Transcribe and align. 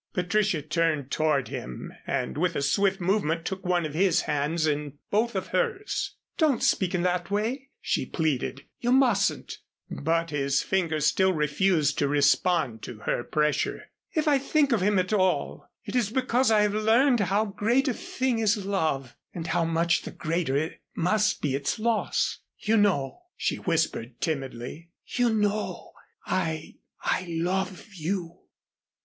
Patricia 0.13 0.63
turned 0.63 1.11
toward 1.11 1.49
him 1.49 1.93
and 2.07 2.35
with 2.35 2.55
a 2.55 2.63
swift 2.63 2.99
movement 2.99 3.45
took 3.45 3.63
one 3.63 3.85
of 3.85 3.93
his 3.93 4.21
hands 4.21 4.65
in 4.65 4.97
both 5.11 5.35
of 5.35 5.49
hers. 5.49 6.15
"Don't 6.39 6.63
speak 6.63 6.95
in 6.95 7.03
that 7.03 7.29
way," 7.29 7.69
she 7.79 8.07
pleaded. 8.07 8.65
"You 8.79 8.93
mustn't." 8.93 9.59
But 9.91 10.31
his 10.31 10.63
fingers 10.63 11.05
still 11.05 11.33
refused 11.33 11.99
to 11.99 12.07
respond 12.07 12.81
to 12.81 13.01
her 13.01 13.23
pressure. 13.23 13.91
"If 14.15 14.27
I 14.27 14.39
think 14.39 14.71
of 14.71 14.81
him 14.81 14.97
at 14.97 15.13
all, 15.13 15.69
it 15.85 15.95
is 15.95 16.09
because 16.09 16.49
I 16.49 16.61
have 16.61 16.73
learned 16.73 17.19
how 17.19 17.45
great 17.45 17.87
a 17.87 17.93
thing 17.93 18.39
is 18.39 18.65
love 18.65 19.15
and 19.35 19.45
how 19.45 19.65
much 19.65 20.01
the 20.01 20.09
greater 20.11 20.77
must 20.95 21.43
be 21.43 21.53
its 21.53 21.77
loss. 21.77 22.39
You 22.57 22.75
know," 22.75 23.19
she 23.37 23.57
whispered, 23.57 24.19
timidly, 24.19 24.89
"you 25.05 25.31
know 25.31 25.91
I 26.25 26.77
I 27.03 27.27
love 27.29 27.93
you." 27.93 28.39